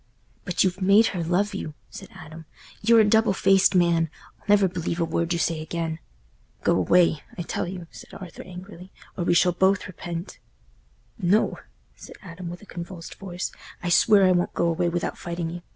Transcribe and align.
"But 0.45 0.63
you've 0.63 0.81
made 0.81 1.05
her 1.13 1.23
love 1.23 1.53
you," 1.53 1.75
said 1.91 2.09
Adam. 2.11 2.45
"You're 2.81 3.01
a 3.01 3.07
double 3.07 3.33
faced 3.33 3.75
man—I'll 3.75 4.45
never 4.47 4.67
believe 4.67 4.99
a 4.99 5.05
word 5.05 5.31
you 5.31 5.37
say 5.37 5.61
again." 5.61 5.99
"Go 6.63 6.75
away, 6.75 7.21
I 7.37 7.43
tell 7.43 7.67
you," 7.67 7.85
said 7.91 8.11
Arthur, 8.15 8.41
angrily, 8.41 8.91
"or 9.15 9.25
we 9.25 9.35
shall 9.35 9.51
both 9.51 9.85
repent." 9.85 10.39
"No," 11.19 11.59
said 11.95 12.15
Adam, 12.23 12.49
with 12.49 12.63
a 12.63 12.65
convulsed 12.65 13.13
voice, 13.19 13.51
"I 13.83 13.89
swear 13.89 14.25
I 14.25 14.31
won't 14.31 14.55
go 14.55 14.65
away 14.67 14.89
without 14.89 15.19
fighting 15.19 15.51
you. 15.51 15.61